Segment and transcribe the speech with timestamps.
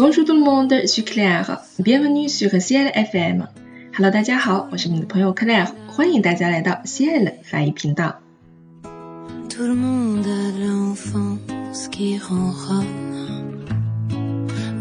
[0.00, 1.60] Bonjour tout le monde, je suis Claire.
[1.78, 3.48] Bienvenue sur Ciel FM.
[3.92, 8.14] Hello，大家好，我是你的朋友 Claire，欢迎大家来到 Ciel 翻译频道。
[9.50, 13.66] Tout le monde a de l'enfance qui ronronne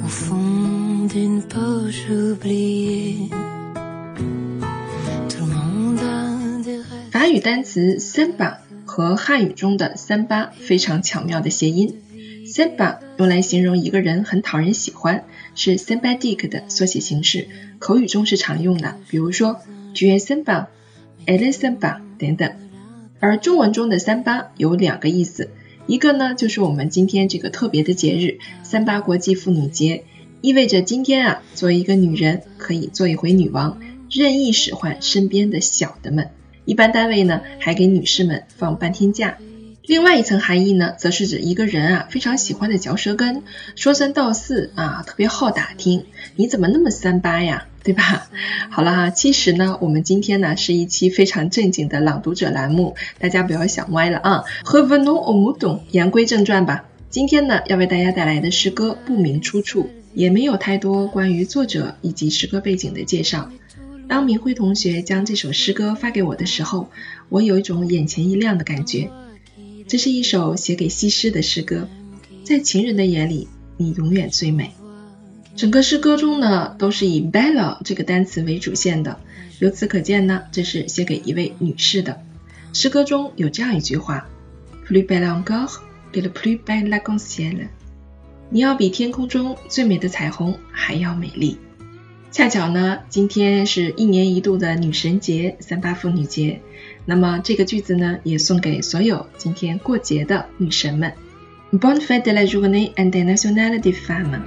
[0.05, 3.29] au fond d'une poche oubliée.
[5.27, 7.11] Tout le monde a des rêves.
[7.11, 11.99] 法语单词 samba 和汉语中的三八非常巧妙的谐音。
[12.59, 15.23] Samba 用来形容一个人很讨人喜欢，
[15.55, 17.47] 是 Symbatic 的缩写形式，
[17.79, 19.61] 口语中是常用的，比如说
[19.95, 22.51] tu es sympa，elle est sympa 等等。
[23.21, 25.51] 而中文中的三八有两个意思，
[25.87, 30.03] 一个呢就是我们今天这个特别的节日三八国际妇女节，
[30.41, 33.79] 意味着今天啊，作为一个女人可以做一回女王，
[34.11, 36.31] 任意使唤身边的小的们。
[36.65, 39.37] 一般单位呢还给女士们放半天假。
[39.89, 43.41] 另外一层含义呢，则是指一个人啊非常喜欢的嚼舌根，
[43.75, 48.29] 说三道四啊，特别好打听，你怎么那么三八呀，对吧？
[48.69, 54.43] 好了哈，其实呢，我们今天呢是一期非常正经的朗读者栏目，大家不要想歪了啊。
[54.63, 56.85] Revenons au mouton，言归正传吧。
[57.09, 63.49] 今天呢要为大家带来的诗歌不明出处，也没有太多关于作者以及诗歌背景的介绍。
[64.07, 66.91] 当明辉同学将这首诗歌发给我的时候，
[67.29, 69.09] 我有一种眼前一亮的感觉。
[69.89, 71.87] 这是一首写给西施的诗歌，
[72.43, 74.69] 在情人的眼里，你永远最美。
[75.55, 79.19] 整个诗歌中呢，都是以 bella 这个单词为主线的。
[79.57, 82.21] 由此可见呢，这是写给一位女士的。
[82.71, 84.29] 诗歌中有这样一句话
[84.87, 85.77] ：plus belle encore
[86.13, 87.67] que le plus bel ciel。
[88.51, 91.57] 你要比天空中最美的彩虹还要美丽。
[92.29, 96.61] 恰巧呢，今天是一年一度的女神节——三八妇女节。
[97.08, 101.12] 那么这个句子呢，也送给所有今天过节的女神们。
[101.72, 104.40] Bonne fête de la journée internationale des femmes。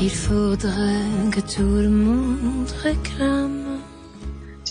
[0.00, 3.51] Il faudrait que tout le monde réclame.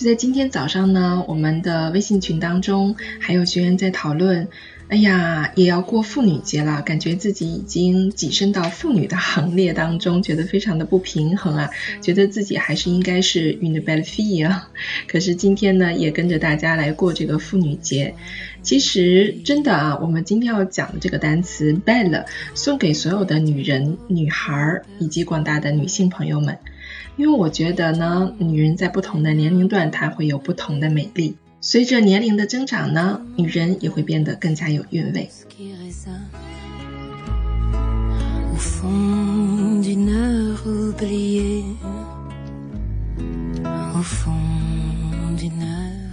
[0.03, 4.49] 在今天早上呢，我们的微信群当中还有学员在讨论，
[4.89, 11.71] 哎呀，也要过妇女节了，感觉自己已经跻身到妇女的行列当中，觉得非常的不平衡啊，
[12.01, 14.69] 觉得自己还是应该是 u n i b e l f i e 啊。
[15.07, 18.15] 可是今天呢，也跟着大家来过这个妇女节。
[18.62, 22.25] 其实真的啊，我们今天要讲的这个单词 belle，
[22.55, 26.59] 送给所有的女人、女孩以及广大的女性朋友们。
[27.17, 31.37] 因为我觉得呢，女人在不同的年龄段，她会有不同的美丽。
[31.61, 35.31] 随着年龄的增长呢，女人也会变得更加有韵味。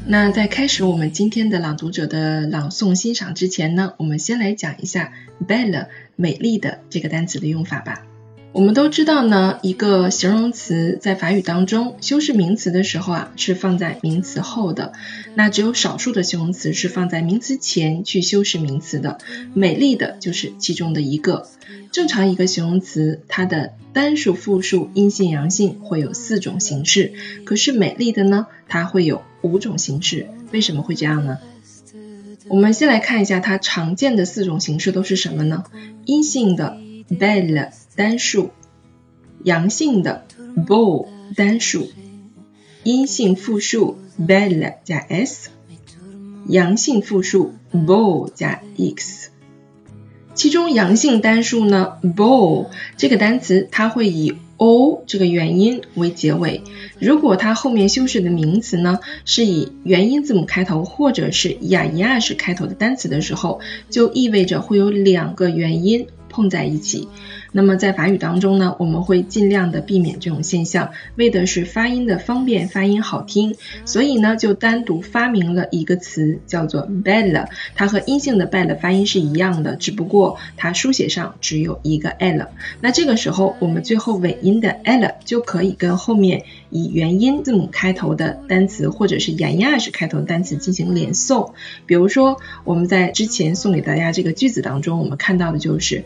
[0.05, 5.13] 那在开始我们今天的朗读者的朗诵欣赏之前呢，我们先来讲一下
[5.47, 8.08] “belle” 美丽的这个单词的用法吧。
[8.51, 14.93] 我们都知道呢，一个形容词在法语当中修饰名词的时候啊，是放在名词后的。
[15.35, 19.19] 那只有少数的形容词是放在名词前去修饰名词的。
[19.53, 21.47] 美丽的就是其中的一个。
[21.91, 27.13] 正常一个形容词，它的单数、复数、阴性、阳性会有四种形式，
[27.45, 30.27] 可是美丽的呢，它会有五种形式。
[30.51, 31.37] 为什么会这样呢？
[32.47, 35.63] 我们先来看一下它常见的四种形式都是什么呢？
[36.05, 36.77] 阴性的
[37.09, 38.51] belle 单数，
[39.43, 40.23] 阳性的
[40.55, 41.89] beau 单数，
[42.85, 45.49] 阴性复数 bell 加 s，
[46.47, 49.31] 阳性复数 beau 加 x。
[50.33, 56.63] 其中阳性单数呢，beau 这个单词它会以 o 这个元音为结尾。
[56.99, 67.09] 如果它后面修饰的名词呢是以元音字母开头或者是呀呀式开头的单词的时候，就意味着会有两个元音碰在一起。
[67.51, 73.55] 那么在法语当中呢，我们会尽量的避免这种现象，为的是发音的方便，发音好听，
[73.85, 82.47] 所以呢就单独发明了一个词叫做 belle，它和阴性的 belle 发音是一样的，只不过它书写上只有一个 l。
[82.81, 91.53] 那这个时候我们最后尾音的 l 就可以跟后面以元音字母开头的单词或者是元亚式开头的单词进行连诵。
[91.85, 96.03] 比如说我们在之前送给大家这个句子当中，我们看到的就是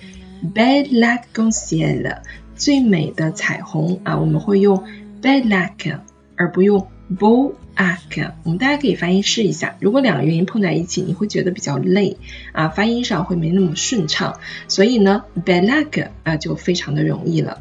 [0.54, 2.18] belle arc-en-ciel
[2.56, 4.84] 最美的彩虹啊，我们会用
[5.22, 6.00] belle arc
[6.36, 6.88] 而不用
[7.18, 8.32] Bouac。
[8.44, 12.18] 我们大家可以发音试一下，如果两个元音碰在一起，你会觉得比较累
[12.52, 14.40] 啊，发音上会没那么顺畅。
[14.68, 17.60] 所以呢，belle arc 啊就非常的容易了。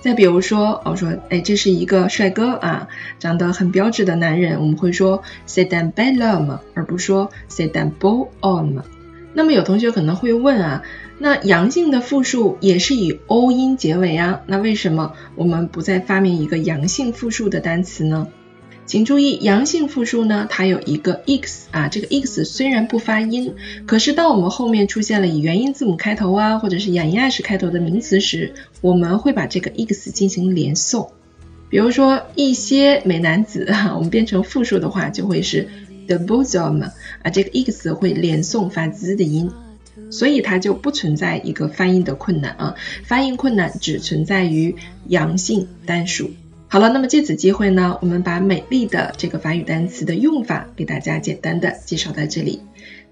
[0.00, 2.88] 再比如说，我说，哎，这是一个帅哥啊，
[3.18, 8.82] 长得很标致的男人，我们会说 c'est un bel homme，而不说 c'est un beau homme。
[9.34, 10.82] 那么有同学可能会问啊，
[11.18, 18.28] 那阳性的复数也是以 o 音结尾啊，那为什么我们不再发明一个阳性复数的单词呢？
[18.86, 23.54] 请注意，阳性复数呢，它有一个 x 啊，这个 x 虽然不发音，
[23.86, 28.52] 可是当我们后面出现了以元音字母开头啊，或者是哑音 s 开头的名词时，
[28.82, 31.08] 我们会把这个 x 进行连诵。
[31.70, 35.68] 比如说一些美男子啊，我们变成复数的话，就会是
[36.06, 36.82] the bosom
[37.22, 39.50] 啊，这个 x 会连送发 z 的音，
[40.10, 42.74] 所以它就不存在一个发音的困难啊，
[43.04, 46.30] 发音困难只存在于阳性单数。
[46.68, 52.60] 好了，那么借此机会呢，我们把美丽的这个法语单词的用法给大家简单的介绍到这里。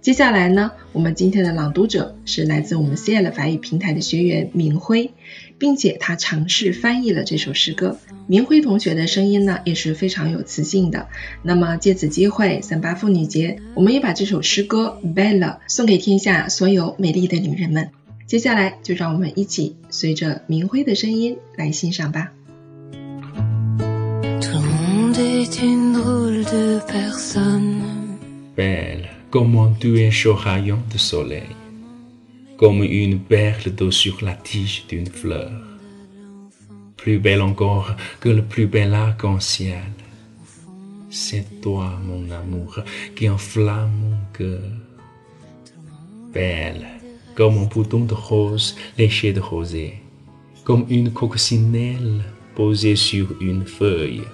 [0.03, 5.13] 接下来呢，我们今天的朗读者是来自我们 C L 法语平台的学员明辉，
[5.59, 8.01] 并且他尝试翻译了这首诗歌。
[8.27, 11.07] 明辉同学的声音呢也是非常有磁性的。
[11.45, 17.91] 那么借此机会，三八妇女节，我们也把这首诗歌 Bella 送给天下所有美丽的女人们。
[18.27, 22.33] 接下来就让我们一起随着明辉的声音来欣赏吧。
[28.57, 31.57] Belle, comment tu es chaud rayon de soleil,
[32.59, 35.51] comme une perle d'eau sur la tige d'une fleur,
[36.99, 39.95] plus belle encore que le plus bel arc-en-ciel.
[41.09, 42.81] C'est toi, mon amour,
[43.17, 44.71] qui enflamme mon cœur.
[46.35, 46.87] Belle,
[47.35, 49.95] comme un bouton de rose léché de rosée,
[50.63, 52.23] comme une coccinelle
[52.55, 54.25] posée sur une feuille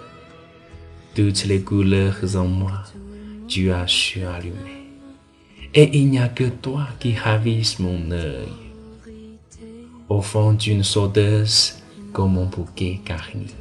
[1.14, 2.82] toutes les couleurs en moi,
[3.46, 4.77] tu as su allumer.
[5.74, 8.48] Et il n'y a que toi qui ravisse mon œil.
[10.08, 11.74] Au fond d'une saudeuse
[12.14, 13.54] comme mon bouquet garni,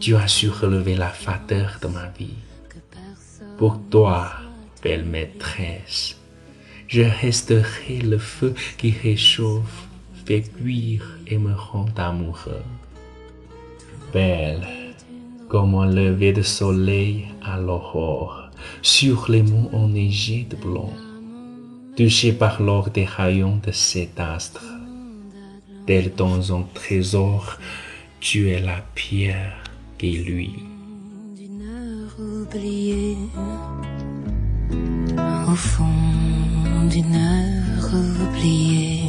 [0.00, 2.42] tu as su relever la fadeur de ma vie.
[3.58, 4.32] Pour toi,
[4.82, 6.16] belle maîtresse,
[6.88, 9.86] je resterai le feu qui réchauffe,
[10.26, 12.64] fait cuire et me rend amoureux.
[14.12, 14.66] Belle,
[15.48, 18.43] comme un lever de soleil à l'aurore
[18.84, 20.92] sur les monts enneigés de blanc,
[21.96, 24.62] touché par l'or des rayons de cet astre.
[25.86, 27.58] Tel dans un trésor,
[28.20, 29.56] tu es la pierre
[29.96, 30.20] qui
[32.18, 33.16] oubliée,
[35.48, 39.03] au fond d'une heure oubliée.